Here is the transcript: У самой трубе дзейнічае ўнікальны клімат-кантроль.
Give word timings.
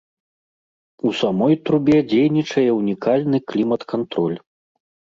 У 1.09 1.11
самой 1.19 1.53
трубе 1.69 1.97
дзейнічае 2.15 2.67
ўнікальны 2.81 3.37
клімат-кантроль. 3.49 4.39